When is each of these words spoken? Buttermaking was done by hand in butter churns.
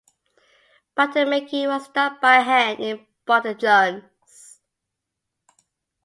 Buttermaking 0.97 1.67
was 1.67 1.87
done 1.89 2.17
by 2.19 2.37
hand 2.39 2.79
in 2.79 3.05
butter 3.23 3.53
churns. 3.53 4.59